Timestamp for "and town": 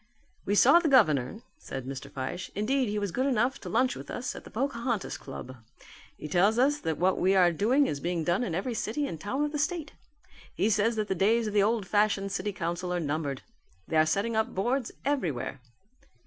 9.05-9.43